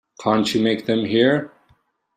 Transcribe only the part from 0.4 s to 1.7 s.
you make them hear?